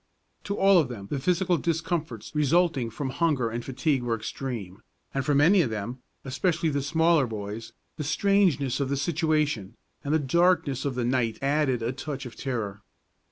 To 0.45 0.57
all 0.57 0.79
of 0.79 0.87
them 0.89 1.09
the 1.11 1.19
physical 1.19 1.59
discomforts 1.59 2.31
resulting 2.33 2.89
from 2.89 3.11
hunger 3.11 3.51
and 3.51 3.63
fatigue 3.63 4.01
were 4.01 4.15
extreme; 4.15 4.81
and 5.13 5.23
for 5.23 5.35
many 5.35 5.61
of 5.61 5.69
them, 5.69 5.99
especially 6.25 6.69
the 6.69 6.81
smaller 6.81 7.27
boys, 7.27 7.73
the 7.97 8.03
strangeness 8.03 8.79
of 8.79 8.89
the 8.89 8.97
situation 8.97 9.75
and 10.03 10.11
the 10.11 10.17
darkness 10.17 10.85
of 10.85 10.95
the 10.95 11.05
night 11.05 11.37
added 11.43 11.83
a 11.83 11.91
touch 11.91 12.25
of 12.25 12.35
terror. 12.35 12.81